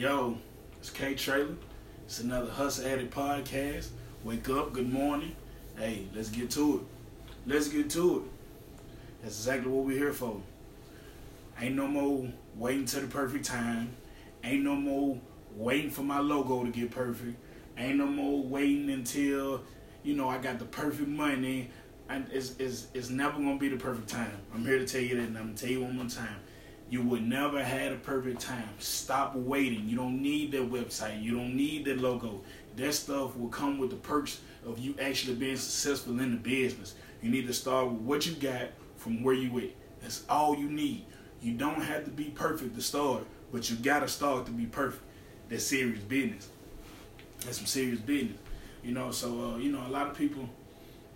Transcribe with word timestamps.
Yo, 0.00 0.34
it's 0.78 0.88
K 0.88 1.14
Traylor. 1.14 1.56
It's 2.06 2.20
another 2.20 2.50
Hustle 2.50 2.86
Addict 2.86 3.14
podcast. 3.14 3.88
Wake 4.24 4.48
up, 4.48 4.72
good 4.72 4.90
morning. 4.90 5.36
Hey, 5.76 6.06
let's 6.14 6.30
get 6.30 6.48
to 6.52 6.76
it. 6.76 7.26
Let's 7.46 7.68
get 7.68 7.90
to 7.90 8.16
it. 8.16 8.22
That's 9.20 9.38
exactly 9.38 9.70
what 9.70 9.84
we're 9.84 9.98
here 9.98 10.14
for. 10.14 10.40
Ain't 11.60 11.74
no 11.74 11.86
more 11.86 12.32
waiting 12.56 12.86
to 12.86 13.00
the 13.00 13.08
perfect 13.08 13.44
time. 13.44 13.90
Ain't 14.42 14.62
no 14.62 14.74
more 14.74 15.18
waiting 15.54 15.90
for 15.90 16.00
my 16.00 16.18
logo 16.18 16.64
to 16.64 16.70
get 16.70 16.90
perfect. 16.90 17.36
Ain't 17.76 17.98
no 17.98 18.06
more 18.06 18.42
waiting 18.42 18.88
until, 18.88 19.60
you 20.02 20.14
know, 20.14 20.30
I 20.30 20.38
got 20.38 20.58
the 20.58 20.64
perfect 20.64 21.08
money. 21.08 21.68
And 22.08 22.26
it's, 22.32 22.56
it's, 22.58 22.86
it's 22.94 23.10
never 23.10 23.36
gonna 23.36 23.58
be 23.58 23.68
the 23.68 23.76
perfect 23.76 24.08
time. 24.08 24.40
I'm 24.54 24.64
here 24.64 24.78
to 24.78 24.86
tell 24.86 25.02
you 25.02 25.16
that 25.16 25.24
and 25.24 25.36
I'm 25.36 25.48
gonna 25.48 25.58
tell 25.58 25.68
you 25.68 25.82
one 25.82 25.94
more 25.94 26.06
time. 26.06 26.38
You 26.90 27.02
would 27.02 27.22
never 27.22 27.62
had 27.62 27.92
a 27.92 27.96
perfect 27.96 28.40
time. 28.40 28.68
Stop 28.80 29.36
waiting. 29.36 29.88
You 29.88 29.96
don't 29.96 30.20
need 30.20 30.50
that 30.52 30.68
website. 30.70 31.22
You 31.22 31.36
don't 31.36 31.54
need 31.54 31.84
that 31.84 31.98
logo. 31.98 32.40
That 32.74 32.92
stuff 32.94 33.36
will 33.36 33.48
come 33.48 33.78
with 33.78 33.90
the 33.90 33.96
perks 33.96 34.40
of 34.66 34.80
you 34.80 34.96
actually 35.00 35.36
being 35.36 35.56
successful 35.56 36.18
in 36.18 36.32
the 36.32 36.36
business. 36.36 36.94
You 37.22 37.30
need 37.30 37.46
to 37.46 37.52
start 37.52 37.92
with 37.92 38.00
what 38.00 38.26
you 38.26 38.34
got 38.34 38.70
from 38.96 39.22
where 39.22 39.34
you 39.34 39.56
at. 39.58 39.70
That's 40.02 40.24
all 40.28 40.56
you 40.56 40.68
need. 40.68 41.06
You 41.40 41.54
don't 41.54 41.80
have 41.80 42.04
to 42.06 42.10
be 42.10 42.24
perfect 42.24 42.74
to 42.74 42.82
start, 42.82 43.24
but 43.52 43.70
you 43.70 43.76
gotta 43.76 44.08
start 44.08 44.46
to 44.46 44.52
be 44.52 44.66
perfect. 44.66 45.04
That's 45.48 45.64
serious 45.64 46.00
business. 46.00 46.48
That's 47.44 47.58
some 47.58 47.66
serious 47.66 48.00
business. 48.00 48.38
You 48.82 48.92
know, 48.92 49.12
so 49.12 49.52
uh, 49.54 49.58
you 49.58 49.70
know, 49.70 49.86
a 49.86 49.90
lot 49.90 50.08
of 50.08 50.16
people 50.16 50.48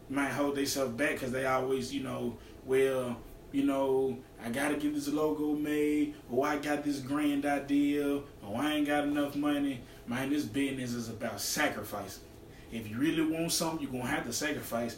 might 0.09 0.31
hold 0.31 0.55
themselves 0.55 0.93
back 0.93 1.13
because 1.15 1.33
they 1.33 1.47
always, 1.47 1.93
you 1.93 2.03
know, 2.05 2.37
well, 2.65 3.17
you 3.55 3.63
know, 3.63 4.19
I 4.45 4.49
gotta 4.49 4.75
get 4.75 4.95
this 4.95 5.07
logo 5.07 5.55
made, 5.55 6.17
or 6.29 6.45
I 6.45 6.59
got 6.59 6.83
this 6.83 6.99
grand 6.99 7.47
idea, 7.47 8.21
or 8.43 8.57
I 8.57 8.73
ain't 8.75 8.89
got 8.89 9.05
enough 9.05 9.37
money. 9.37 9.81
Man, 10.09 10.31
this 10.31 10.45
business 10.45 10.93
is 10.93 11.09
about 11.09 11.41
sacrificing. 11.41 12.25
If 12.73 12.91
you 12.91 12.99
really 12.99 13.23
want 13.23 13.53
something, 13.53 13.81
you're 13.81 13.93
gonna 13.93 14.13
have 14.13 14.27
to 14.27 14.33
sacrifice. 14.33 14.97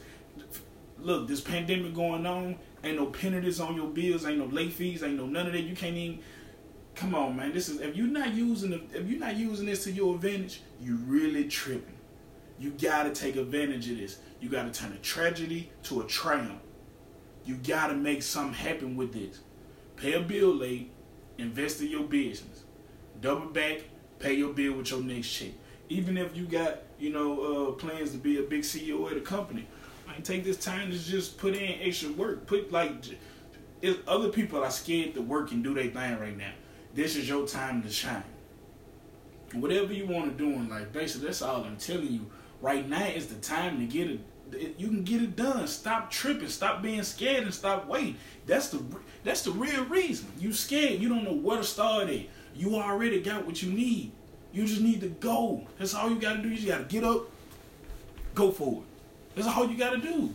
Look, 0.98 1.28
this 1.28 1.42
pandemic 1.42 1.94
going 1.94 2.24
on, 2.24 2.56
ain't 2.82 2.96
no 2.96 3.06
penalties 3.06 3.60
on 3.60 3.76
your 3.76 3.88
bills, 3.88 4.24
ain't 4.24 4.38
no 4.38 4.46
late 4.46 4.72
fees, 4.72 5.02
ain't 5.02 5.18
no 5.18 5.26
none 5.26 5.46
of 5.46 5.52
that. 5.52 5.60
You 5.60 5.76
can't 5.76 5.94
even 5.94 6.20
come 6.94 7.14
on, 7.14 7.36
man. 7.36 7.52
This 7.52 7.68
is 7.68 7.82
if 7.82 7.94
you're 7.94 8.06
not 8.06 8.32
using 8.32 8.72
if 8.72 9.06
you're 9.06 9.20
not 9.20 9.36
using 9.36 9.66
this 9.66 9.84
to 9.84 9.92
your 9.92 10.14
advantage, 10.14 10.62
you 10.80 10.96
really 11.04 11.46
tripping. 11.46 11.98
You 12.58 12.70
gotta 12.70 13.10
take 13.10 13.36
advantage 13.36 13.90
of 13.90 13.98
this. 13.98 14.18
You 14.40 14.48
gotta 14.48 14.70
turn 14.70 14.94
a 14.94 14.98
tragedy 15.00 15.70
to 15.82 16.00
a 16.00 16.06
triumph. 16.06 16.62
You 17.46 17.54
gotta 17.54 17.94
make 17.94 18.22
something 18.22 18.54
happen 18.54 18.96
with 18.96 19.12
this. 19.12 19.38
Pay 19.96 20.14
a 20.14 20.20
bill 20.20 20.52
late, 20.52 20.90
invest 21.38 21.80
in 21.80 21.88
your 21.88 22.02
business. 22.02 22.64
Double 23.20 23.46
back, 23.46 23.82
pay 24.18 24.34
your 24.34 24.52
bill 24.52 24.74
with 24.74 24.90
your 24.90 25.00
next 25.00 25.30
check. 25.30 25.52
Even 25.88 26.18
if 26.18 26.36
you 26.36 26.44
got, 26.44 26.82
you 26.98 27.10
know, 27.10 27.68
uh, 27.68 27.72
plans 27.72 28.10
to 28.10 28.18
be 28.18 28.38
a 28.38 28.42
big 28.42 28.62
CEO 28.62 29.08
at 29.08 29.16
a 29.16 29.20
company, 29.20 29.68
I 30.08 30.20
take 30.20 30.42
this 30.42 30.56
time 30.56 30.90
to 30.90 30.98
just 30.98 31.38
put 31.38 31.54
in 31.54 31.80
extra 31.80 32.10
work. 32.10 32.46
Put 32.46 32.72
like, 32.72 33.04
if 33.80 34.06
other 34.08 34.28
people 34.30 34.64
are 34.64 34.70
scared 34.70 35.14
to 35.14 35.22
work 35.22 35.52
and 35.52 35.62
do 35.62 35.72
their 35.72 35.84
thing 35.84 36.18
right 36.18 36.36
now. 36.36 36.52
This 36.94 37.14
is 37.14 37.28
your 37.28 37.46
time 37.46 37.82
to 37.82 37.90
shine. 37.90 38.24
Whatever 39.52 39.92
you 39.92 40.06
want 40.06 40.36
to 40.36 40.44
do 40.44 40.50
in 40.50 40.68
life, 40.68 40.92
basically, 40.92 41.28
that's 41.28 41.42
all 41.42 41.62
I'm 41.62 41.76
telling 41.76 42.10
you. 42.10 42.26
Right 42.60 42.88
now 42.88 43.04
is 43.04 43.28
the 43.28 43.36
time 43.36 43.78
to 43.78 43.86
get 43.86 44.10
it 44.10 44.20
you 44.52 44.88
can 44.88 45.02
get 45.02 45.22
it 45.22 45.36
done. 45.36 45.66
Stop 45.66 46.10
tripping. 46.10 46.48
Stop 46.48 46.82
being 46.82 47.02
scared 47.02 47.44
and 47.44 47.54
stop 47.54 47.86
waiting. 47.86 48.16
That's 48.46 48.68
the 48.68 48.82
that's 49.24 49.42
the 49.42 49.50
real 49.50 49.84
reason. 49.86 50.28
You 50.38 50.52
scared. 50.52 51.00
You 51.00 51.08
don't 51.08 51.24
know 51.24 51.34
where 51.34 51.58
to 51.58 51.64
start 51.64 52.08
at. 52.08 52.26
You 52.54 52.76
already 52.76 53.20
got 53.20 53.44
what 53.44 53.62
you 53.62 53.72
need. 53.72 54.12
You 54.52 54.66
just 54.66 54.80
need 54.80 55.00
to 55.02 55.08
go. 55.08 55.66
That's 55.78 55.94
all 55.94 56.08
you 56.08 56.16
gotta 56.18 56.40
do. 56.40 56.48
You 56.48 56.56
just 56.56 56.68
gotta 56.68 56.84
get 56.84 57.04
up, 57.04 57.28
go 58.34 58.50
for 58.50 58.82
it. 58.82 59.34
That's 59.34 59.48
all 59.48 59.68
you 59.68 59.76
gotta 59.76 59.98
do. 59.98 60.32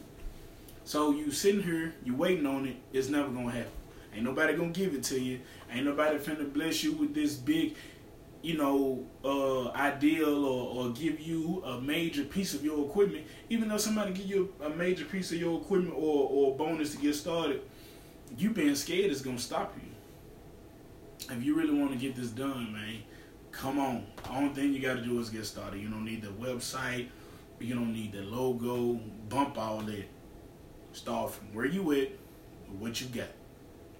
So 0.83 1.11
you 1.11 1.31
sitting 1.31 1.63
here, 1.63 1.95
you 2.03 2.15
waiting 2.15 2.45
on 2.45 2.67
it. 2.67 2.75
It's 2.93 3.09
never 3.09 3.29
gonna 3.29 3.51
happen. 3.51 3.71
Ain't 4.13 4.23
nobody 4.23 4.53
gonna 4.53 4.69
give 4.69 4.93
it 4.93 5.03
to 5.05 5.19
you. 5.19 5.39
Ain't 5.71 5.85
nobody 5.85 6.17
finna 6.17 6.51
bless 6.51 6.83
you 6.83 6.91
with 6.91 7.15
this 7.15 7.35
big 7.35 7.75
you 8.41 8.57
know, 8.57 9.05
uh, 9.23 9.69
ideal 9.71 10.45
or, 10.45 10.75
or 10.87 10.89
give 10.91 11.19
you 11.19 11.63
a 11.63 11.79
major 11.79 12.23
piece 12.23 12.53
of 12.53 12.63
your 12.63 12.85
equipment, 12.85 13.25
even 13.49 13.69
though 13.69 13.77
somebody 13.77 14.13
give 14.13 14.25
you 14.25 14.53
a, 14.61 14.69
major 14.69 15.05
piece 15.05 15.31
of 15.31 15.37
your 15.37 15.61
equipment 15.61 15.93
or, 15.95 16.29
or 16.29 16.57
bonus 16.57 16.91
to 16.95 16.97
get 16.97 17.13
started, 17.13 17.61
you 18.37 18.49
being 18.49 18.75
scared 18.75 19.11
is 19.11 19.21
gonna 19.21 19.37
stop 19.37 19.75
you. 19.77 21.35
If 21.35 21.43
you 21.43 21.55
really 21.55 21.77
want 21.77 21.91
to 21.91 21.97
get 21.97 22.15
this 22.15 22.29
done, 22.29 22.73
man, 22.73 23.03
come 23.51 23.79
on. 23.79 24.05
Only 24.29 24.53
thing 24.53 24.73
you 24.73 24.81
got 24.81 24.95
to 24.95 25.03
do 25.03 25.19
is 25.19 25.29
get 25.29 25.45
started. 25.45 25.79
You 25.79 25.87
don't 25.87 26.03
need 26.03 26.23
the 26.23 26.29
website. 26.29 27.07
You 27.59 27.75
don't 27.75 27.93
need 27.93 28.11
the 28.11 28.21
logo. 28.21 28.99
Bump 29.29 29.57
all 29.57 29.81
that. 29.81 30.05
Start 30.93 31.31
from 31.31 31.53
where 31.53 31.67
you 31.67 31.91
at, 31.93 32.09
what 32.79 32.99
you 32.99 33.07
got. 33.07 33.29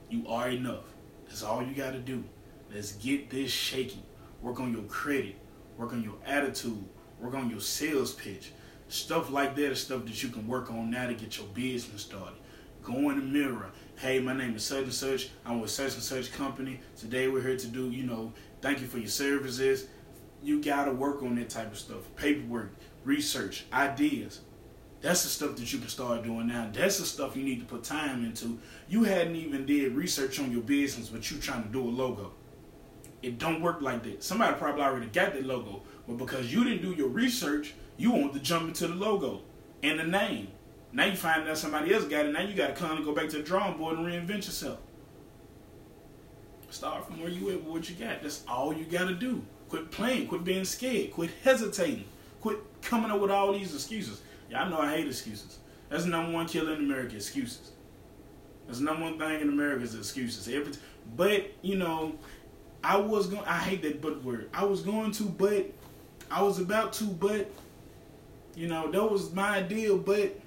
You 0.09 0.28
are 0.28 0.50
enough. 0.50 0.84
That's 1.28 1.44
all 1.44 1.63
you 1.63 1.74
got 1.75 1.91
to 1.91 2.00
do. 2.00 2.24
Let's 2.74 2.94
get 2.94 3.30
this 3.30 3.51
shaking 3.51 4.03
work 4.41 4.59
on 4.59 4.72
your 4.74 4.84
credit, 4.84 5.35
work 5.78 5.94
on 5.94 6.03
your 6.03 6.18
attitude, 6.25 6.84
work 7.19 7.34
on 7.34 7.50
your 7.50 7.62
sales 7.62 8.13
pitch. 8.13 8.52
Stuff 8.88 9.31
like 9.31 9.56
that 9.56 9.72
is 9.72 9.81
stuff 9.81 10.06
that 10.06 10.22
you 10.22 10.29
can 10.29 10.47
work 10.47 10.69
on 10.69 10.90
now 10.90 11.07
to 11.07 11.13
get 11.13 11.38
your 11.38 11.47
business 11.47 12.02
started. 12.02 12.38
Go 12.84 13.09
in 13.09 13.19
the 13.19 13.25
mirror. 13.25 13.72
Hey, 13.97 14.19
my 14.19 14.34
name 14.34 14.56
is 14.56 14.66
such 14.66 14.84
and 14.84 14.94
such. 14.94 15.30
I'm 15.46 15.62
with 15.62 15.69
such 15.69 15.94
and 15.94 16.03
such 16.03 16.34
company. 16.34 16.80
Today 16.97 17.28
we're 17.28 17.41
here 17.41 17.57
to 17.57 17.68
do, 17.68 17.91
you 17.91 18.03
know, 18.03 18.34
thank 18.62 18.81
you 18.81 18.88
for 18.88 18.97
your 18.97 19.07
services. 19.07 19.88
You 20.44 20.62
gotta 20.62 20.91
work 20.91 21.22
on 21.22 21.35
that 21.35 21.50
type 21.50 21.72
of 21.72 21.78
stuff. 21.78 22.00
Paperwork, 22.16 22.74
research, 23.06 23.66
ideas. 23.72 24.41
That's 25.01 25.24
the 25.24 25.30
stuff 25.30 25.56
that 25.56 25.72
you 25.72 25.80
can 25.80 25.88
start 25.88 26.24
doing 26.24 26.47
now. 26.47 26.69
That's 26.72 26.97
the 26.97 27.06
stuff 27.06 27.35
you 27.35 27.44
need 27.44 27.59
to 27.59 27.66
put 27.66 27.84
time 27.84 28.24
into. 28.24 28.59
You 28.88 29.03
hadn't 29.03 29.35
even 29.35 29.66
did 29.66 29.94
research 29.94 30.40
on 30.40 30.51
your 30.51 30.62
business, 30.62 31.09
but 31.09 31.30
you're 31.30 31.40
trying 31.40 31.63
to 31.63 31.69
do 31.69 31.81
a 31.81 31.90
logo. 31.90 32.34
It 33.21 33.37
don't 33.37 33.61
work 33.61 33.81
like 33.81 34.03
that. 34.03 34.23
Somebody 34.23 34.55
probably 34.57 34.81
already 34.81 35.07
got 35.07 35.33
the 35.33 35.41
logo, 35.41 35.81
but 36.07 36.17
because 36.17 36.51
you 36.51 36.63
didn't 36.63 36.81
do 36.81 36.93
your 36.93 37.09
research, 37.09 37.73
you 37.97 38.11
want 38.11 38.33
to 38.33 38.39
jump 38.39 38.67
into 38.67 38.87
the 38.87 38.95
logo 38.95 39.41
and 39.83 39.99
the 39.99 40.03
name. 40.03 40.47
Now 40.93 41.05
you 41.05 41.15
find 41.15 41.47
out 41.47 41.57
somebody 41.57 41.93
else 41.93 42.05
got 42.05 42.25
it. 42.25 42.33
Now 42.33 42.41
you 42.41 42.55
got 42.55 42.67
to 42.67 42.73
kind 42.73 42.97
of 42.97 43.05
go 43.05 43.13
back 43.13 43.29
to 43.29 43.37
the 43.37 43.43
drawing 43.43 43.77
board 43.77 43.97
and 43.97 44.07
reinvent 44.07 44.45
yourself. 44.45 44.79
Start 46.69 47.05
from 47.05 47.21
where 47.21 47.29
you 47.29 47.49
at 47.49 47.63
with 47.63 47.73
what 47.73 47.89
you 47.89 47.95
got. 47.95 48.21
That's 48.21 48.43
all 48.47 48.73
you 48.73 48.85
got 48.85 49.07
to 49.07 49.13
do. 49.13 49.43
Quit 49.69 49.91
playing. 49.91 50.27
Quit 50.27 50.43
being 50.43 50.65
scared. 50.65 51.11
Quit 51.11 51.29
hesitating. 51.43 52.05
Quit 52.39 52.57
coming 52.81 53.11
up 53.11 53.19
with 53.19 53.31
all 53.31 53.53
these 53.53 53.73
excuses. 53.73 54.21
Y'all 54.49 54.69
know 54.69 54.79
I 54.79 54.95
hate 54.95 55.07
excuses. 55.07 55.59
That's 55.89 56.03
the 56.03 56.09
number 56.09 56.31
one 56.31 56.47
killer 56.47 56.73
in 56.73 56.79
America. 56.79 57.15
Excuses. 57.15 57.71
That's 58.67 58.79
the 58.79 58.85
number 58.85 59.03
one 59.03 59.19
thing 59.19 59.41
in 59.41 59.49
America 59.49 59.83
is 59.83 59.95
excuses. 59.95 60.47
Every, 60.47 60.73
but 61.15 61.51
you 61.61 61.77
know, 61.77 62.15
I 62.84 62.97
was 62.97 63.28
going. 63.28 63.46
I 63.46 63.59
hate 63.59 63.81
that 63.84 64.02
but 64.02 64.24
word. 64.24 64.50
I 64.53 64.66
was 64.66 64.81
going 64.81 65.12
to, 65.14 65.24
but 65.24 65.72
I 66.30 66.42
was 66.42 66.59
about 66.59 66.94
to, 66.94 67.06
but 67.06 67.50
you 68.56 68.68
know 68.68 68.92
that 68.92 69.12
was 69.12 69.34
my 69.34 69.58
idea. 69.58 69.96
But 69.96 70.40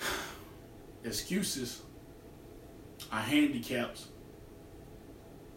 excuses 1.04 1.82
are 3.12 3.20
handicaps 3.20 4.08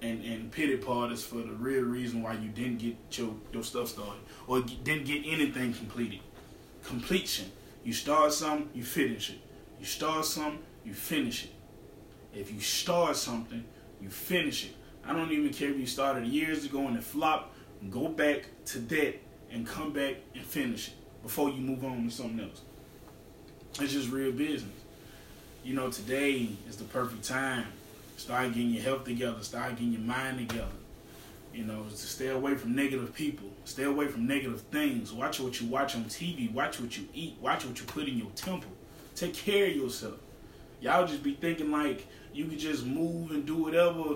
and 0.01 0.23
and 0.23 0.51
pity 0.51 0.77
parties 0.77 1.23
for 1.23 1.37
the 1.37 1.53
real 1.53 1.83
reason 1.83 2.21
why 2.21 2.33
you 2.33 2.49
didn't 2.49 2.77
get 2.77 2.95
your 3.11 3.33
your 3.51 3.63
stuff 3.63 3.87
started 3.87 4.21
or 4.47 4.61
didn't 4.61 5.05
get 5.05 5.23
anything 5.25 5.73
completed. 5.73 6.19
Completion. 6.83 7.51
You 7.83 7.93
start 7.93 8.31
something, 8.31 8.69
you 8.73 8.83
finish 8.83 9.29
it. 9.29 9.39
You 9.79 9.85
start 9.85 10.25
something, 10.25 10.59
you 10.85 10.93
finish 10.93 11.45
it. 11.45 11.51
If 12.33 12.51
you 12.51 12.59
start 12.61 13.15
something, 13.17 13.63
you 14.01 14.09
finish 14.09 14.65
it. 14.65 14.75
I 15.05 15.13
don't 15.13 15.31
even 15.31 15.51
care 15.51 15.69
if 15.69 15.77
you 15.77 15.85
started 15.85 16.25
years 16.25 16.65
ago 16.65 16.87
and 16.87 16.97
it 16.97 17.03
flopped. 17.03 17.53
Go 17.89 18.07
back 18.07 18.45
to 18.67 18.79
that 18.79 19.21
and 19.51 19.67
come 19.67 19.91
back 19.91 20.15
and 20.33 20.43
finish 20.43 20.89
it 20.89 20.93
before 21.21 21.49
you 21.49 21.61
move 21.61 21.83
on 21.83 22.05
to 22.05 22.11
something 22.11 22.39
else. 22.39 22.61
It's 23.81 23.93
just 23.93 24.09
real 24.09 24.31
business. 24.31 24.71
You 25.63 25.73
know, 25.75 25.89
today 25.89 26.49
is 26.67 26.77
the 26.77 26.83
perfect 26.85 27.23
time. 27.23 27.65
Start 28.17 28.53
getting 28.53 28.69
your 28.69 28.83
health 28.83 29.03
together. 29.05 29.41
Start 29.41 29.71
getting 29.71 29.93
your 29.93 30.01
mind 30.01 30.47
together. 30.47 30.67
You 31.53 31.65
know, 31.65 31.83
to 31.89 31.95
stay 31.95 32.29
away 32.29 32.55
from 32.55 32.75
negative 32.75 33.13
people. 33.13 33.49
Stay 33.65 33.83
away 33.83 34.07
from 34.07 34.25
negative 34.25 34.61
things. 34.71 35.11
Watch 35.13 35.39
what 35.39 35.59
you 35.59 35.67
watch 35.67 35.95
on 35.95 36.05
TV. 36.05 36.51
Watch 36.51 36.79
what 36.79 36.97
you 36.97 37.07
eat. 37.13 37.37
Watch 37.41 37.65
what 37.65 37.79
you 37.79 37.85
put 37.85 38.07
in 38.07 38.17
your 38.17 38.31
temple. 38.31 38.71
Take 39.15 39.33
care 39.33 39.67
of 39.67 39.75
yourself. 39.75 40.15
Y'all 40.81 41.07
just 41.07 41.23
be 41.23 41.33
thinking 41.33 41.71
like 41.71 42.07
you 42.33 42.45
could 42.45 42.59
just 42.59 42.85
move 42.85 43.31
and 43.31 43.45
do 43.45 43.55
whatever 43.55 44.15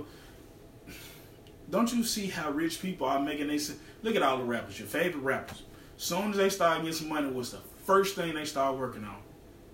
don't 1.70 1.94
you 1.94 2.04
see 2.04 2.28
how 2.28 2.52
rich 2.52 2.82
people 2.82 3.08
are 3.08 3.20
making 3.20 3.48
they 3.48 3.58
say, 3.58 3.74
look 4.04 4.16
at 4.16 4.22
all 4.22 4.38
the 4.38 4.44
rappers, 4.44 4.80
your 4.80 4.88
favorite 4.88 5.22
rappers. 5.22 5.64
Soon 5.98 6.32
as 6.32 6.38
they 6.38 6.50
start 6.50 6.80
getting 6.80 6.94
some 6.94 7.10
money, 7.10 7.28
what's 7.30 7.52
the 7.52 7.60
first 7.86 8.16
thing 8.16 8.34
they 8.34 8.46
start 8.46 8.78
working 8.78 9.04
on? 9.04 9.18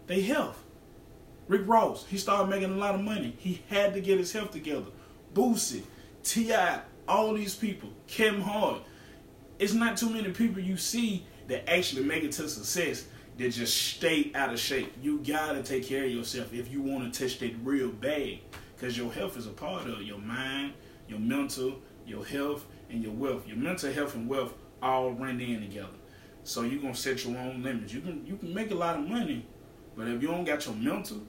They 0.07 0.22
health. 0.22 0.63
Rick 1.48 1.63
Ross, 1.66 2.06
he 2.06 2.18
started 2.18 2.50
making 2.50 2.72
a 2.72 2.78
lot 2.78 2.95
of 2.95 3.01
money. 3.01 3.36
He 3.38 3.62
had 3.69 3.94
to 3.94 4.01
get 4.01 4.18
his 4.18 4.31
health 4.31 4.51
together. 4.51 4.86
Boosie, 5.34 5.84
T.I., 6.24 6.81
All 7.07 7.34
these 7.34 7.56
people, 7.56 7.90
Kevin 8.07 8.42
Hart. 8.42 8.81
It's 9.60 9.74
not 9.74 9.98
too 9.98 10.10
many 10.10 10.31
people 10.31 10.62
you 10.62 10.78
see 10.78 11.25
that 11.48 11.69
actually 11.69 12.04
make 12.04 12.24
it 12.24 12.31
to 12.34 12.48
success 12.48 13.06
that 13.38 13.50
just 13.50 13.75
stay 13.75 14.31
out 14.34 14.54
of 14.54 14.60
shape. 14.60 14.94
You 15.01 15.19
gotta 15.19 15.63
take 15.63 15.86
care 15.86 16.06
of 16.06 16.12
yourself 16.12 16.54
if 16.54 16.72
you 16.72 16.81
want 16.81 17.13
to 17.13 17.19
touch 17.19 17.39
that 17.39 17.54
real 17.63 17.89
bag, 17.89 18.42
because 18.75 18.98
your 18.98 19.12
health 19.12 19.38
is 19.38 19.48
a 19.48 19.51
part 19.51 19.88
of 19.88 20.01
your 20.04 20.19
mind, 20.19 20.74
your 21.13 21.21
mental, 21.21 21.80
your 22.07 22.25
health, 22.25 22.65
and 22.89 23.04
your 23.04 23.13
wealth. 23.13 23.48
Your 23.48 23.57
mental 23.57 23.94
health 23.94 24.15
and 24.15 24.27
wealth 24.27 24.54
all 24.81 25.12
run 25.12 25.39
in 25.39 25.62
together. 25.62 26.00
So 26.44 26.63
you're 26.63 26.81
gonna 26.81 26.95
set 26.95 27.24
your 27.24 27.38
own 27.38 27.62
limits. 27.62 27.94
You 27.94 28.01
can 28.01 28.25
you 28.25 28.36
can 28.36 28.54
make 28.54 28.71
a 28.71 28.75
lot 28.75 28.98
of 28.98 29.07
money, 29.07 29.45
but 29.95 30.07
if 30.07 30.21
you 30.21 30.27
don't 30.27 30.44
got 30.44 30.65
your 30.65 30.75
mental 30.75 31.21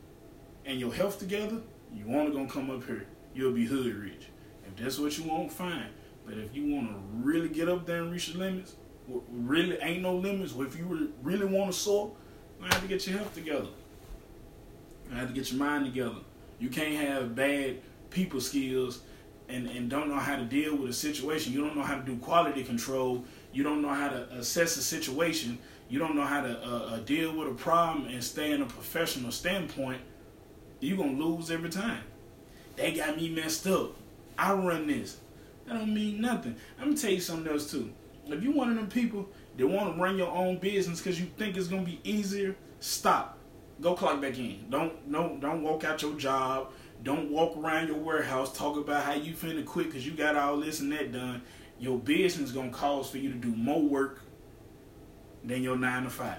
and 0.64 0.81
your 0.81 0.92
health 0.92 1.19
together, 1.19 1.60
you 1.92 2.06
only 2.08 2.32
gonna 2.32 2.48
come 2.48 2.70
up 2.70 2.84
here. 2.84 3.06
You'll 3.34 3.52
be 3.52 3.66
hood 3.66 3.94
rich. 3.94 4.28
If 4.66 4.76
that's 4.76 4.98
what 4.98 5.16
you 5.19 5.25
want, 5.25 5.52
fine. 5.52 5.90
But 6.25 6.38
if 6.38 6.54
you 6.56 6.75
want 6.75 6.88
to 6.88 6.96
really 7.22 7.50
get 7.50 7.69
up 7.69 7.86
there 7.86 8.00
and 8.00 8.10
reach 8.10 8.28
your 8.31 8.38
limits, 8.38 8.76
really 9.28 9.76
ain't 9.82 10.02
no 10.02 10.16
limits. 10.16 10.54
If 10.56 10.78
you 10.78 11.12
really 11.22 11.44
want 11.44 11.70
to 11.70 11.78
soar, 11.78 12.12
you 12.58 12.64
have 12.66 12.81
to 12.81 12.88
get 12.88 13.06
your 13.06 13.19
health 13.19 13.34
together. 13.34 13.69
You 15.10 15.16
have 15.16 15.28
to 15.28 15.34
get 15.34 15.52
your 15.52 15.60
mind 15.60 15.84
together. 15.84 16.20
You 16.58 16.70
can't 16.70 16.96
have 16.96 17.34
bad 17.34 17.81
people 18.10 18.40
skills 18.40 19.02
and, 19.49 19.69
and 19.69 19.91
don't 19.91 20.08
know 20.08 20.19
how 20.19 20.37
to 20.37 20.44
deal 20.44 20.76
with 20.76 20.91
a 20.91 20.94
situation. 20.94 21.52
You 21.52 21.61
don't 21.61 21.76
know 21.76 21.82
how 21.82 21.96
to 21.96 22.02
do 22.02 22.17
quality 22.17 22.64
control. 22.64 23.25
You 23.52 23.62
don't 23.62 23.82
know 23.82 23.93
how 23.93 24.08
to 24.08 24.29
assess 24.32 24.76
a 24.76 24.82
situation. 24.82 25.58
You 25.88 25.99
don't 25.99 26.17
know 26.17 26.25
how 26.25 26.41
to 26.41 26.58
uh, 26.67 26.79
uh, 26.79 26.99
deal 27.00 27.37
with 27.37 27.49
a 27.49 27.55
problem 27.55 28.06
and 28.06 28.23
stay 28.25 28.52
in 28.52 28.62
a 28.62 28.67
professional 28.67 29.31
standpoint. 29.31 30.00
You're 30.81 30.96
going 30.96 31.19
to 31.19 31.25
lose 31.25 31.50
every 31.50 31.70
time. 31.70 32.02
They 32.76 32.93
got 32.93 33.17
me 33.17 33.29
messed 33.29 33.67
up. 33.67 33.93
I 34.37 34.52
run 34.52 34.87
this. 34.87 35.19
That 35.67 35.75
don't 35.75 35.94
mean 35.94 36.20
nothing. 36.20 36.56
I'm 36.79 36.87
going 36.87 36.96
to 36.96 37.02
tell 37.02 37.12
you 37.12 37.20
something 37.20 37.50
else 37.50 37.70
too. 37.70 37.93
If 38.26 38.43
you 38.43 38.52
one 38.52 38.70
of 38.70 38.76
them 38.76 38.88
people 38.88 39.29
that 39.56 39.67
want 39.67 39.94
to 39.94 40.02
run 40.02 40.17
your 40.17 40.31
own 40.31 40.58
business 40.58 41.00
because 41.00 41.20
you 41.20 41.26
think 41.37 41.56
it's 41.56 41.69
going 41.69 41.85
to 41.85 41.91
be 41.91 42.00
easier, 42.02 42.56
stop. 42.81 43.38
Go 43.81 43.94
clock 43.94 44.20
back 44.20 44.38
in. 44.38 44.64
Don't, 44.70 45.06
no, 45.08 45.37
don't 45.41 45.62
walk 45.62 45.85
out 45.85 46.00
your 46.02 46.14
job 46.14 46.70
don't 47.05 47.31
walk 47.31 47.56
around 47.56 47.89
your 47.89 47.99
warehouse 47.99 48.56
talk 48.56 48.77
about 48.77 49.05
how 49.05 49.12
you 49.12 49.35
finna 49.35 49.65
quit 49.65 49.87
because 49.87 50.06
you 50.06 50.12
got 50.12 50.37
all 50.37 50.56
this 50.56 50.81
and 50.81 50.91
that 50.93 51.12
done. 51.12 51.43
Your 51.79 51.99
business 51.99 52.51
gonna 52.51 52.71
cause 52.71 53.11
for 53.11 53.19
you 53.19 53.31
to 53.31 53.37
do 53.37 53.55
more 53.55 53.83
work 53.83 54.23
than 55.45 55.62
your 55.62 55.77
nine 55.77 56.05
to 56.05 56.11
five. 56.11 56.39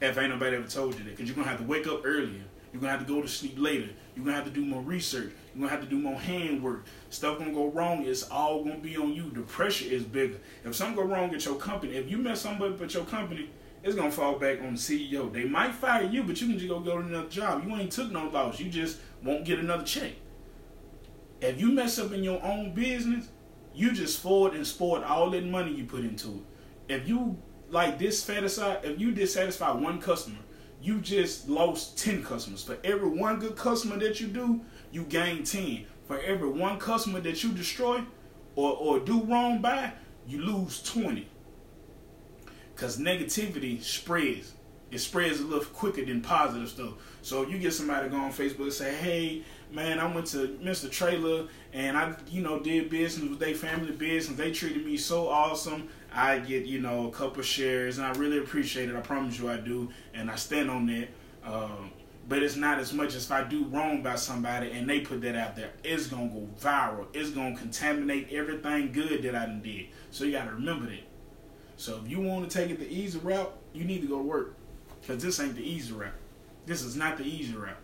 If 0.00 0.16
ain't 0.16 0.30
nobody 0.30 0.56
ever 0.56 0.66
told 0.66 0.94
you 0.98 1.04
that, 1.04 1.10
because 1.10 1.28
you're 1.28 1.36
gonna 1.36 1.48
have 1.48 1.58
to 1.58 1.66
wake 1.66 1.86
up 1.86 2.02
earlier. 2.04 2.42
You're 2.72 2.80
gonna 2.80 2.92
have 2.92 3.06
to 3.06 3.12
go 3.12 3.20
to 3.20 3.28
sleep 3.28 3.54
later. 3.58 3.90
You're 4.14 4.24
gonna 4.24 4.36
have 4.36 4.46
to 4.46 4.50
do 4.50 4.64
more 4.64 4.82
research. 4.82 5.32
You're 5.54 5.66
gonna 5.66 5.70
have 5.70 5.82
to 5.82 5.88
do 5.88 5.98
more 5.98 6.18
handwork. 6.18 6.84
Stuff 7.10 7.38
gonna 7.38 7.52
go 7.52 7.70
wrong. 7.70 8.04
It's 8.04 8.22
all 8.24 8.64
gonna 8.64 8.78
be 8.78 8.96
on 8.96 9.12
you. 9.12 9.30
The 9.30 9.42
pressure 9.42 9.86
is 9.88 10.04
bigger. 10.04 10.38
If 10.64 10.74
something 10.74 10.96
go 10.96 11.02
wrong 11.02 11.34
at 11.34 11.44
your 11.44 11.56
company, 11.56 11.96
if 11.96 12.10
you 12.10 12.18
mess 12.18 12.40
somebody 12.40 12.74
up 12.74 12.82
at 12.82 12.94
your 12.94 13.04
company, 13.04 13.50
it's 13.86 13.94
gonna 13.94 14.10
fall 14.10 14.36
back 14.36 14.60
on 14.62 14.74
the 14.74 14.78
CEO. 14.80 15.32
They 15.32 15.44
might 15.44 15.72
fire 15.72 16.02
you, 16.02 16.24
but 16.24 16.40
you 16.40 16.48
can 16.48 16.58
just 16.58 16.68
go 16.68 16.80
go 16.80 17.00
to 17.00 17.06
another 17.06 17.28
job. 17.28 17.64
You 17.64 17.76
ain't 17.76 17.92
took 17.92 18.10
no 18.10 18.28
loss. 18.28 18.58
You 18.58 18.68
just 18.68 18.98
won't 19.22 19.44
get 19.44 19.60
another 19.60 19.84
check. 19.84 20.12
If 21.40 21.60
you 21.60 21.70
mess 21.70 21.96
up 21.98 22.12
in 22.12 22.24
your 22.24 22.42
own 22.42 22.74
business, 22.74 23.28
you 23.74 23.92
just 23.92 24.20
forward 24.20 24.54
and 24.54 24.66
spoiled 24.66 25.04
all 25.04 25.30
that 25.30 25.44
money 25.44 25.72
you 25.72 25.84
put 25.84 26.00
into 26.00 26.28
it. 26.88 26.94
If 26.94 27.08
you 27.08 27.38
like 27.68 27.98
dissatisfied, 27.98 28.84
if 28.84 28.98
you 28.98 29.12
dissatisfy 29.12 29.70
one 29.72 30.00
customer, 30.00 30.38
you 30.82 31.00
just 31.00 31.48
lost 31.48 31.96
ten 31.96 32.24
customers. 32.24 32.64
For 32.64 32.78
every 32.82 33.08
one 33.08 33.38
good 33.38 33.54
customer 33.54 33.98
that 33.98 34.20
you 34.20 34.26
do, 34.26 34.62
you 34.90 35.04
gain 35.04 35.44
ten. 35.44 35.86
For 36.08 36.18
every 36.18 36.48
one 36.48 36.80
customer 36.80 37.20
that 37.20 37.44
you 37.44 37.52
destroy 37.52 38.02
or, 38.56 38.72
or 38.72 38.98
do 38.98 39.22
wrong 39.22 39.60
by, 39.60 39.92
you 40.26 40.42
lose 40.42 40.82
twenty. 40.82 41.28
Because 42.76 42.98
negativity 42.98 43.82
spreads. 43.82 44.52
It 44.90 44.98
spreads 44.98 45.40
a 45.40 45.44
little 45.44 45.64
quicker 45.64 46.04
than 46.04 46.20
positive 46.20 46.68
stuff. 46.68 46.92
So 47.22 47.46
you 47.46 47.58
get 47.58 47.72
somebody 47.72 48.10
go 48.10 48.18
on 48.18 48.32
Facebook 48.32 48.64
and 48.64 48.72
say, 48.72 48.94
hey, 48.94 49.42
man, 49.72 49.98
I 49.98 50.14
went 50.14 50.26
to 50.28 50.58
Mr. 50.62 50.90
Traylor 50.90 51.48
and 51.72 51.96
I, 51.96 52.14
you 52.28 52.42
know, 52.42 52.60
did 52.60 52.90
business 52.90 53.28
with 53.28 53.38
their 53.38 53.54
family 53.54 53.92
business. 53.92 54.36
They 54.36 54.52
treated 54.52 54.84
me 54.84 54.98
so 54.98 55.28
awesome. 55.28 55.88
I 56.12 56.38
get, 56.38 56.66
you 56.66 56.80
know, 56.80 57.08
a 57.08 57.10
couple 57.10 57.42
shares 57.42 57.96
and 57.96 58.06
I 58.06 58.12
really 58.12 58.38
appreciate 58.38 58.90
it. 58.90 58.94
I 58.94 59.00
promise 59.00 59.38
you 59.38 59.50
I 59.50 59.56
do. 59.56 59.88
And 60.12 60.30
I 60.30 60.36
stand 60.36 60.70
on 60.70 60.86
that. 60.86 61.08
Um, 61.44 61.90
but 62.28 62.42
it's 62.42 62.56
not 62.56 62.78
as 62.78 62.92
much 62.92 63.14
as 63.14 63.24
if 63.24 63.32
I 63.32 63.42
do 63.42 63.64
wrong 63.64 64.02
by 64.02 64.16
somebody 64.16 64.70
and 64.72 64.88
they 64.88 65.00
put 65.00 65.22
that 65.22 65.34
out 65.34 65.56
there. 65.56 65.70
It's 65.82 66.08
gonna 66.08 66.28
go 66.28 66.46
viral. 66.60 67.06
It's 67.14 67.30
gonna 67.30 67.56
contaminate 67.56 68.32
everything 68.32 68.92
good 68.92 69.22
that 69.22 69.34
I 69.34 69.46
did. 69.46 69.86
So 70.10 70.24
you 70.24 70.32
gotta 70.32 70.52
remember 70.52 70.86
that. 70.86 71.15
So 71.76 72.00
if 72.02 72.10
you 72.10 72.20
want 72.20 72.48
to 72.48 72.58
take 72.58 72.70
it 72.70 72.78
the 72.78 72.90
easy 72.90 73.18
route, 73.18 73.52
you 73.72 73.84
need 73.84 74.00
to 74.00 74.08
go 74.08 74.18
to 74.18 74.22
work. 74.22 74.56
Because 75.00 75.22
this 75.22 75.38
ain't 75.40 75.54
the 75.54 75.62
easy 75.62 75.92
route. 75.92 76.14
This 76.64 76.82
is 76.82 76.96
not 76.96 77.18
the 77.18 77.24
easy 77.24 77.54
route. 77.54 77.76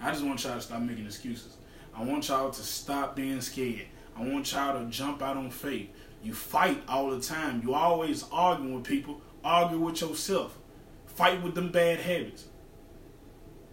I 0.00 0.10
just 0.10 0.24
want 0.24 0.42
y'all 0.44 0.54
to 0.54 0.60
stop 0.60 0.82
making 0.82 1.06
excuses. 1.06 1.56
I 1.94 2.02
want 2.02 2.28
y'all 2.28 2.50
to 2.50 2.62
stop 2.62 3.16
being 3.16 3.40
scared. 3.40 3.86
I 4.16 4.22
want 4.22 4.52
y'all 4.52 4.78
to 4.78 4.90
jump 4.90 5.22
out 5.22 5.36
on 5.36 5.50
faith. 5.50 5.88
You 6.22 6.34
fight 6.34 6.82
all 6.88 7.10
the 7.10 7.20
time. 7.20 7.62
You 7.62 7.74
always 7.74 8.24
arguing 8.30 8.74
with 8.74 8.84
people. 8.84 9.20
Argue 9.44 9.78
with 9.78 10.00
yourself. 10.00 10.58
Fight 11.06 11.42
with 11.42 11.54
them 11.54 11.70
bad 11.70 12.00
habits. 12.00 12.46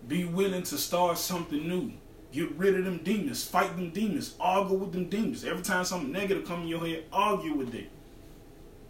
Be 0.08 0.26
willing 0.26 0.64
to 0.64 0.78
start 0.78 1.18
something 1.18 1.68
new. 1.68 1.92
Get 2.32 2.52
rid 2.54 2.78
of 2.78 2.86
them 2.86 3.00
demons. 3.00 3.44
Fight 3.44 3.76
them 3.76 3.90
demons. 3.90 4.36
Argue 4.40 4.78
with 4.78 4.92
them 4.94 5.10
demons. 5.10 5.44
Every 5.44 5.64
time 5.64 5.86
something 5.86 6.12
negative 6.12 6.46
come 6.46 6.64
in 6.64 6.68
your 6.68 6.86
head, 6.86 7.06
argue 7.12 7.54
with 7.54 7.74
it. 7.74 7.90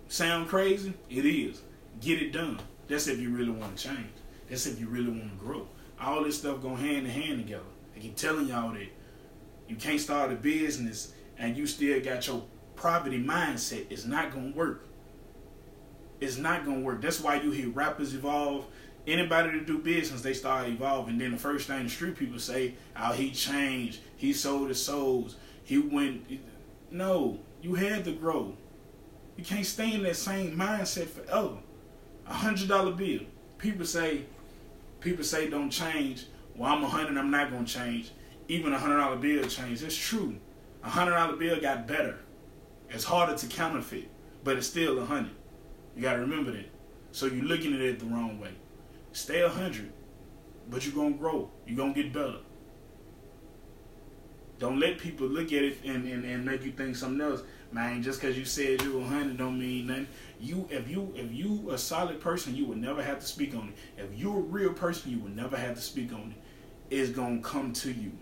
Sound 0.08 0.48
crazy? 0.48 0.94
It 1.10 1.26
is. 1.26 1.62
Get 2.02 2.22
it 2.22 2.32
done. 2.32 2.60
That's 2.88 3.08
if 3.08 3.20
you 3.20 3.30
really 3.30 3.52
want 3.52 3.76
to 3.76 3.88
change. 3.88 4.12
That's 4.50 4.68
if 4.68 4.80
you 4.80 4.88
really 4.88 5.10
want 5.10 5.38
to 5.38 5.44
grow. 5.44 5.68
All 6.00 6.24
this 6.24 6.38
stuff 6.38 6.62
go 6.62 6.76
hand 6.76 7.06
in 7.06 7.06
hand 7.06 7.40
together. 7.40 7.64
I 7.96 8.00
keep 8.00 8.16
telling 8.16 8.48
y'all 8.48 8.74
that 8.74 8.88
you 9.68 9.76
can't 9.76 10.00
start 10.00 10.32
a 10.32 10.36
business 10.36 11.14
and 11.38 11.58
you 11.58 11.66
still 11.66 12.00
got 12.02 12.28
your 12.28 12.44
poverty 12.76 13.22
mindset. 13.22 13.86
It's 13.90 14.06
not 14.06 14.34
gonna 14.34 14.52
work. 14.52 14.86
It's 16.20 16.38
not 16.38 16.66
gonna 16.66 16.82
work. 16.82 17.02
That's 17.02 17.22
why 17.22 17.42
you 17.42 17.52
hear 17.52 17.70
rappers 17.70 18.14
evolve. 18.14 18.66
Anybody 19.08 19.52
to 19.52 19.62
do 19.62 19.78
business, 19.80 20.22
they 20.22 20.34
start 20.34 20.68
evolving. 20.68 21.18
Then 21.18 21.32
the 21.32 21.38
first 21.38 21.68
thing 21.68 21.84
the 21.84 21.90
street 21.90 22.16
people 22.16 22.40
say, 22.40 22.76
"Oh, 22.98 23.14
he 23.14 23.32
changed. 23.32 24.00
He 24.16 24.34
sold 24.34 24.70
his 24.70 24.82
souls. 24.82 25.36
He 25.64 25.78
went." 25.78 26.26
No, 26.92 27.40
you 27.62 27.76
had 27.76 28.04
to 28.06 28.12
grow. 28.12 28.56
You 29.38 29.44
can't 29.44 29.66
stay 29.66 29.94
in 29.94 30.04
that 30.04 30.16
same 30.16 30.56
mindset 30.58 31.08
forever. 31.08 31.58
A 32.28 32.34
hundred 32.34 32.70
dollar 32.70 32.92
bill. 32.92 33.22
People 33.58 33.86
say, 33.86 34.24
people 35.00 35.24
say 35.24 35.50
don't 35.50 35.70
change. 35.70 36.26
Well, 36.56 36.72
I'm 36.72 36.84
a 36.84 36.88
hundred. 36.88 37.18
I'm 37.18 37.32
not 37.32 37.52
gonna 37.52 37.66
change. 37.66 38.12
Even 38.48 38.74
a 38.74 38.80
hundred 38.80 38.98
dollar 38.98 39.18
bill 39.18 39.46
changed. 39.48 39.84
It's 39.84 39.98
true. 39.98 40.36
A 40.84 40.90
hundred 40.90 41.12
dollar 41.12 41.36
bill 41.36 41.60
got 41.60 41.88
better. 41.88 42.20
It's 42.90 43.04
harder 43.04 43.36
to 43.36 43.48
counterfeit, 43.48 44.10
but 44.44 44.58
it's 44.58 44.68
still 44.68 45.00
a 45.00 45.06
hundred. 45.06 45.36
You 45.96 46.02
gotta 46.02 46.20
remember 46.20 46.52
that. 46.52 46.70
So 47.12 47.26
you're 47.26 47.46
looking 47.46 47.74
at 47.74 47.82
it 47.82 48.00
the 48.00 48.06
wrong 48.06 48.40
way. 48.40 48.52
Stay 49.12 49.42
a 49.42 49.50
hundred, 49.50 49.92
but 50.70 50.86
you're 50.86 50.96
gonna 50.96 51.16
grow. 51.16 51.50
You're 51.66 51.78
gonna 51.78 51.94
get 51.94 52.14
better. 52.14 52.38
Don't 54.60 54.80
let 54.80 54.98
people 54.98 55.28
look 55.28 55.48
at 55.48 55.64
it 55.64 55.78
and, 55.84 56.08
and, 56.08 56.24
and 56.24 56.46
make 56.46 56.64
you 56.64 56.72
think 56.72 56.96
something 56.96 57.20
else 57.20 57.42
man. 57.76 58.02
Just 58.02 58.22
because 58.22 58.38
you 58.38 58.46
said 58.46 58.82
you 58.82 59.02
a 59.02 59.04
hundred 59.04 59.38
don't 59.38 59.60
mean 59.60 59.88
nothing. 59.88 60.08
You, 60.40 60.68
if 60.72 60.90
you, 60.90 61.12
if 61.16 61.32
you 61.32 61.70
a 61.72 61.78
solid 61.78 62.20
person, 62.20 62.56
you 62.56 62.66
would 62.66 62.78
never 62.78 63.04
have 63.04 63.20
to 63.20 63.26
speak 63.26 63.54
on 63.54 63.70
it. 63.70 64.02
If 64.02 64.18
you're 64.18 64.38
a 64.38 64.42
real 64.42 64.74
person, 64.74 65.12
you 65.12 65.20
would 65.20 65.36
never 65.36 65.58
have 65.58 65.76
to 65.76 65.82
speak 65.82 66.12
on 66.14 66.34
it. 66.36 66.96
It's 66.96 67.12
gonna 67.12 67.42
come 67.42 67.74
to 67.74 67.92
you. 67.92 68.14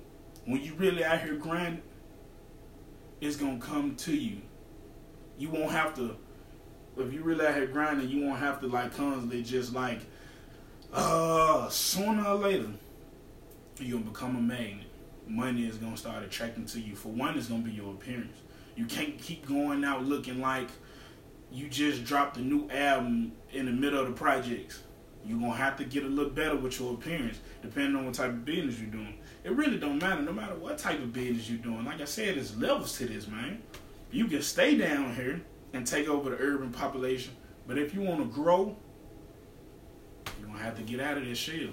When 0.46 0.62
you 0.62 0.74
really 0.74 1.06
out 1.06 1.22
here 1.22 1.36
grinding, 1.36 1.84
it's 3.22 3.38
gonna 3.38 3.60
come 3.60 3.96
to 3.98 4.16
you. 4.16 4.42
You 5.38 5.50
won't 5.50 5.72
have 5.72 5.94
to. 5.96 6.18
If 6.98 7.14
you 7.14 7.24
really 7.24 7.46
out 7.46 7.56
here 7.56 7.68
grinding, 7.68 8.10
you 8.10 8.26
won't 8.26 8.40
have 8.40 8.60
to 8.62 8.68
like 8.68 8.96
constantly 8.96 9.44
just 9.44 9.74
like, 9.74 10.00
uh, 10.92 11.70
sooner 11.70 12.26
or 12.28 12.36
later, 12.36 12.70
you're 13.80 14.00
gonna 14.00 14.12
become 14.12 14.36
a 14.36 14.42
magnet. 14.42 14.88
Money 15.28 15.66
is 15.66 15.78
gonna 15.78 15.98
start 15.98 16.24
attracting 16.24 16.66
to 16.66 16.80
you. 16.80 16.96
For 16.96 17.10
one, 17.10 17.38
it's 17.38 17.48
gonna 17.48 17.64
be 17.64 17.72
your 17.72 17.94
appearance. 17.94 18.38
You 18.76 18.86
can't 18.86 19.18
keep 19.20 19.48
going 19.48 19.84
out 19.84 20.04
looking 20.04 20.42
like 20.42 20.68
you 21.52 21.70
just 21.70 22.04
dropped 22.04 22.38
a 22.38 22.42
new 22.42 22.70
album 22.72 23.34
in 23.52 23.68
the 23.68 23.72
middle 23.72 24.00
of 24.00 24.08
the 24.08 24.14
projects. 24.14 24.82
You're 25.26 25.40
gonna 25.40 25.54
have 25.54 25.78
to 25.78 25.86
get 25.86 26.04
a 26.04 26.08
little 26.08 26.32
better 26.32 26.56
with 26.56 26.80
your 26.80 26.96
appearance, 26.96 27.40
depending 27.62 27.96
on 27.96 28.06
what 28.06 28.16
type 28.16 28.30
of 28.30 28.44
business 28.44 28.80
you're 28.80 28.90
doing. 28.90 29.20
It 29.44 29.52
really 29.52 29.78
don't 29.78 30.02
matter, 30.02 30.22
no 30.22 30.34
matter 30.34 30.56
what 30.56 30.78
type 30.78 31.00
of 31.00 31.14
business 31.14 31.50
you're 31.50 31.60
doing. 31.60 31.86
Like 31.86 32.02
I 32.02 32.06
said, 32.06 32.36
there's 32.36 32.58
levels 32.58 32.98
to 32.98 33.06
this, 33.06 33.28
man. 33.28 33.62
You 34.12 34.28
can 34.28 34.42
stay 34.42 34.76
down 34.76 35.16
here 35.16 35.42
and 35.74 35.88
take 35.88 36.08
over 36.08 36.30
the 36.32 36.38
urban 36.38 36.72
population, 36.72 37.34
but 37.68 37.78
if 37.78 37.94
you 37.94 38.02
want 38.02 38.20
to 38.20 38.26
grow, 38.26 38.76
you're 40.40 40.48
gonna 40.48 40.60
have 40.60 40.76
to 40.78 40.84
get 40.84 41.00
out 41.00 41.18
of 41.18 41.26
this 41.26 41.38
shell. 41.38 41.70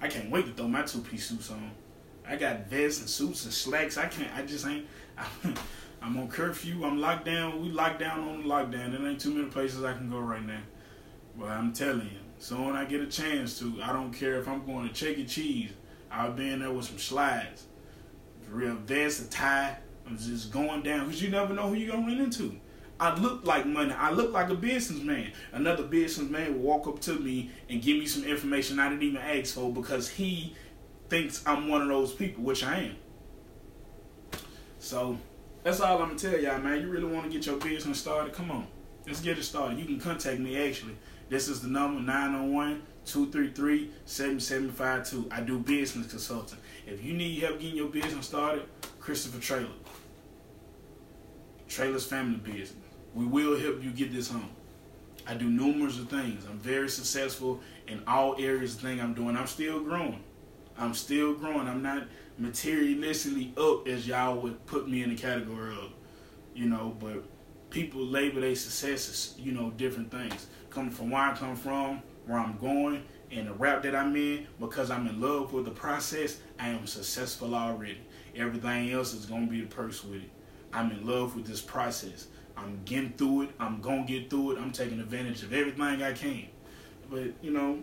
I 0.00 0.08
can't 0.08 0.30
wait 0.30 0.46
to 0.46 0.52
throw 0.52 0.68
my 0.68 0.82
two-piece 0.82 1.26
suits 1.26 1.50
on. 1.50 1.70
I 2.26 2.36
got 2.36 2.68
vests 2.68 3.00
and 3.00 3.10
suits 3.10 3.44
and 3.44 3.52
slacks. 3.52 3.98
I 3.98 4.06
can't. 4.06 4.32
I 4.34 4.42
just 4.42 4.66
ain't. 4.66 4.86
I'm 6.02 6.16
on 6.16 6.28
curfew. 6.28 6.84
I'm 6.84 6.98
locked 6.98 7.26
down. 7.26 7.62
We 7.62 7.70
locked 7.70 8.00
down 8.00 8.20
on 8.20 8.44
lockdown. 8.44 8.92
There 8.92 9.06
ain't 9.06 9.20
too 9.20 9.34
many 9.34 9.48
places 9.48 9.84
I 9.84 9.92
can 9.92 10.10
go 10.10 10.18
right 10.18 10.44
now. 10.44 10.62
But 11.36 11.50
I'm 11.50 11.72
telling 11.72 12.06
you, 12.06 12.18
so 12.38 12.60
when 12.62 12.74
I 12.74 12.84
get 12.84 13.00
a 13.00 13.06
chance 13.06 13.58
to, 13.58 13.80
I 13.82 13.92
don't 13.92 14.12
care 14.12 14.40
if 14.40 14.48
I'm 14.48 14.64
going 14.64 14.88
to 14.88 14.94
Chuck 14.94 15.18
E. 15.18 15.24
Cheese. 15.24 15.72
I'll 16.10 16.32
be 16.32 16.48
in 16.48 16.60
there 16.60 16.72
with 16.72 16.86
some 16.86 16.98
slides, 16.98 17.66
real 18.50 18.74
vest, 18.74 19.22
a 19.22 19.30
tie. 19.30 19.76
I'm 20.06 20.18
just 20.18 20.50
going 20.50 20.82
down 20.82 21.06
because 21.06 21.22
you 21.22 21.30
never 21.30 21.54
know 21.54 21.68
who 21.68 21.74
you're 21.74 21.94
gonna 21.94 22.06
run 22.06 22.18
into. 22.18 22.56
I 22.98 23.14
look 23.14 23.46
like 23.46 23.64
money. 23.64 23.92
I 23.92 24.10
look 24.10 24.32
like 24.32 24.50
a 24.50 24.54
businessman. 24.54 25.32
Another 25.52 25.84
businessman 25.84 26.54
will 26.54 26.60
walk 26.60 26.86
up 26.88 27.00
to 27.02 27.14
me 27.14 27.50
and 27.68 27.80
give 27.80 27.96
me 27.96 28.06
some 28.06 28.24
information 28.24 28.78
I 28.78 28.88
didn't 28.88 29.04
even 29.04 29.22
ask 29.22 29.54
for 29.54 29.72
because 29.72 30.08
he 30.08 30.54
thinks 31.08 31.42
I'm 31.46 31.68
one 31.68 31.80
of 31.80 31.88
those 31.88 32.12
people, 32.12 32.42
which 32.42 32.64
I 32.64 32.80
am. 32.80 32.96
So 34.80 35.18
that's 35.62 35.80
all 35.80 36.02
I'm 36.02 36.08
gonna 36.08 36.18
tell 36.18 36.40
y'all, 36.40 36.58
man. 36.58 36.80
You 36.80 36.88
really 36.88 37.04
want 37.04 37.26
to 37.26 37.30
get 37.30 37.46
your 37.46 37.58
business 37.58 38.00
started? 38.00 38.32
Come 38.32 38.50
on, 38.50 38.66
let's 39.06 39.20
get 39.20 39.38
it 39.38 39.44
started. 39.44 39.78
You 39.78 39.84
can 39.84 40.00
contact 40.00 40.40
me 40.40 40.56
actually. 40.68 40.96
This 41.28 41.48
is 41.48 41.60
the 41.60 41.68
number 41.68 42.00
901 42.00 42.82
233 43.04 43.90
7752. 44.06 45.28
I 45.30 45.42
do 45.42 45.58
business 45.58 46.08
consulting. 46.08 46.58
If 46.86 47.04
you 47.04 47.12
need 47.12 47.40
help 47.40 47.60
getting 47.60 47.76
your 47.76 47.88
business 47.88 48.26
started, 48.26 48.64
Kristopher 49.00 49.40
Traylor. 49.40 49.68
Traylor's 51.68 52.06
family 52.06 52.38
business. 52.38 52.74
We 53.14 53.26
will 53.26 53.58
help 53.60 53.84
you 53.84 53.92
get 53.92 54.12
this 54.12 54.30
home. 54.30 54.50
I 55.26 55.34
do 55.34 55.48
numerous 55.48 55.98
of 55.98 56.08
things. 56.08 56.44
I'm 56.46 56.58
very 56.58 56.88
successful 56.88 57.60
in 57.86 58.02
all 58.08 58.34
areas 58.40 58.74
of 58.74 58.80
things 58.80 59.00
I'm 59.00 59.14
doing. 59.14 59.36
I'm 59.36 59.46
still 59.46 59.80
growing. 59.80 60.24
I'm 60.80 60.94
still 60.94 61.34
growing. 61.34 61.68
I'm 61.68 61.82
not 61.82 62.04
materialistically 62.40 63.56
up 63.58 63.86
as 63.86 64.08
y'all 64.08 64.40
would 64.40 64.64
put 64.64 64.88
me 64.88 65.02
in 65.02 65.10
the 65.10 65.16
category 65.16 65.74
of, 65.74 65.92
you 66.54 66.66
know, 66.66 66.96
but 66.98 67.22
people 67.68 68.00
label 68.00 68.40
their 68.40 68.54
successes, 68.54 69.34
you 69.38 69.52
know, 69.52 69.70
different 69.72 70.10
things. 70.10 70.46
Coming 70.70 70.90
from 70.90 71.10
where 71.10 71.22
I 71.22 71.36
come 71.36 71.54
from, 71.54 72.02
where 72.26 72.38
I'm 72.38 72.56
going, 72.56 73.04
and 73.30 73.46
the 73.46 73.52
route 73.52 73.82
that 73.82 73.94
I'm 73.94 74.16
in, 74.16 74.46
because 74.58 74.90
I'm 74.90 75.06
in 75.06 75.20
love 75.20 75.52
with 75.52 75.66
the 75.66 75.70
process, 75.70 76.38
I 76.58 76.68
am 76.68 76.86
successful 76.86 77.54
already. 77.54 78.00
Everything 78.34 78.90
else 78.90 79.12
is 79.12 79.26
gonna 79.26 79.46
be 79.46 79.60
the 79.60 79.66
purse 79.66 80.02
with 80.02 80.22
it. 80.22 80.30
I'm 80.72 80.90
in 80.92 81.06
love 81.06 81.36
with 81.36 81.46
this 81.46 81.60
process. 81.60 82.28
I'm 82.56 82.80
getting 82.86 83.12
through 83.12 83.42
it. 83.42 83.50
I'm 83.60 83.82
gonna 83.82 84.06
get 84.06 84.30
through 84.30 84.52
it. 84.52 84.58
I'm 84.58 84.72
taking 84.72 84.98
advantage 84.98 85.42
of 85.42 85.52
everything 85.52 86.02
I 86.02 86.12
can. 86.14 86.46
But 87.10 87.34
you 87.42 87.50
know, 87.50 87.80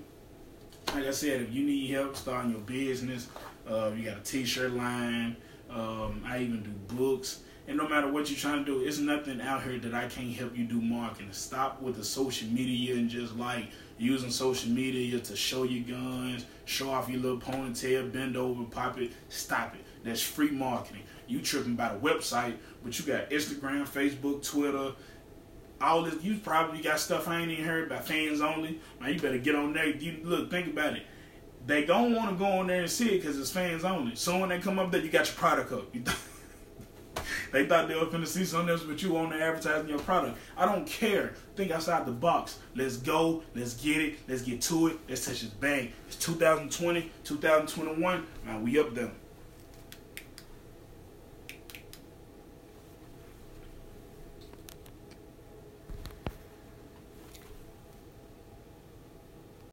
like 0.93 1.05
I 1.05 1.11
said, 1.11 1.41
if 1.41 1.53
you 1.53 1.63
need 1.65 1.89
help 1.89 2.15
starting 2.15 2.51
your 2.51 2.61
business, 2.61 3.27
uh, 3.69 3.91
you 3.95 4.03
got 4.03 4.17
a 4.17 4.21
T-shirt 4.21 4.73
line. 4.73 5.35
Um, 5.69 6.23
I 6.25 6.39
even 6.39 6.63
do 6.63 6.95
books. 6.95 7.41
And 7.67 7.75
no 7.75 7.87
matter 7.87 8.09
what 8.09 8.29
you're 8.29 8.39
trying 8.39 8.63
to 8.63 8.65
do, 8.65 8.87
it's 8.87 8.97
nothing 8.97 9.41
out 9.41 9.63
here 9.63 9.77
that 9.79 9.93
I 9.93 10.07
can't 10.07 10.31
help 10.31 10.57
you 10.57 10.63
do 10.63 10.79
marketing. 10.79 11.27
Stop 11.31 11.81
with 11.81 11.97
the 11.97 12.03
social 12.03 12.47
media 12.47 12.95
and 12.95 13.09
just 13.09 13.35
like 13.35 13.65
using 13.97 14.29
social 14.29 14.71
media 14.71 15.19
to 15.19 15.35
show 15.35 15.63
your 15.63 15.83
guns, 15.83 16.45
show 16.63 16.89
off 16.89 17.09
your 17.09 17.19
little 17.19 17.39
ponytail, 17.39 18.11
bend 18.13 18.37
over, 18.37 18.63
pop 18.63 18.97
it. 18.99 19.11
Stop 19.27 19.75
it. 19.75 19.81
That's 20.05 20.21
free 20.21 20.51
marketing. 20.51 21.01
You 21.27 21.41
tripping 21.41 21.75
by 21.75 21.93
the 21.93 21.99
website, 21.99 22.55
but 22.83 22.97
you 22.97 23.05
got 23.05 23.29
Instagram, 23.31 23.85
Facebook, 23.85 24.49
Twitter, 24.49 24.93
all 25.81 26.03
this. 26.03 26.23
You 26.23 26.37
probably 26.37 26.81
got 26.81 26.99
stuff 26.99 27.27
I 27.27 27.41
ain't 27.41 27.51
even 27.51 27.65
heard 27.65 27.87
about 27.87 28.07
fans 28.07 28.41
only. 28.41 28.79
Man, 28.99 29.13
you 29.13 29.19
better 29.19 29.37
get 29.37 29.55
on 29.55 29.73
there. 29.73 29.87
You 29.87 30.19
look, 30.23 30.49
think 30.49 30.67
about 30.67 30.93
it. 30.93 31.03
They 31.65 31.85
don't 31.85 32.15
want 32.15 32.29
to 32.29 32.35
go 32.37 32.45
on 32.45 32.67
there 32.67 32.81
and 32.81 32.89
see 32.89 33.09
it 33.09 33.21
because 33.21 33.37
it's 33.37 33.51
fans 33.51 33.83
only. 33.83 34.15
So 34.15 34.39
when 34.39 34.49
they 34.49 34.59
come 34.59 34.79
up 34.79 34.91
there, 34.91 35.01
you 35.01 35.09
got 35.09 35.27
your 35.27 35.35
product 35.35 35.73
up. 35.73 35.91
they 37.51 37.65
thought 37.65 37.89
they 37.89 37.95
were 37.95 38.05
finna 38.05 38.25
see 38.25 38.45
something 38.45 38.69
else, 38.69 38.83
but 38.83 39.01
you 39.03 39.17
on 39.17 39.31
there 39.31 39.41
advertising 39.49 39.89
your 39.89 39.99
product. 39.99 40.37
I 40.55 40.65
don't 40.65 40.87
care. 40.87 41.33
Think 41.55 41.71
outside 41.71 42.05
the 42.05 42.11
box. 42.11 42.59
Let's 42.73 42.97
go. 42.97 43.43
Let's 43.53 43.73
get 43.73 44.01
it. 44.01 44.19
Let's 44.29 44.43
get 44.43 44.61
to 44.61 44.87
it. 44.87 44.99
Let's 45.09 45.25
touch 45.25 45.41
this 45.41 45.49
bang. 45.49 45.91
It's 46.07 46.15
2020, 46.17 47.11
2021. 47.25 48.25
Man, 48.45 48.63
we 48.63 48.79
up 48.79 48.93
there. 48.93 49.11